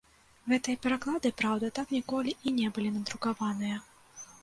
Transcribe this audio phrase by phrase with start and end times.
[0.53, 3.83] Гэтыя пераклады, праўда, так ніколі і не былі надрукаваныя.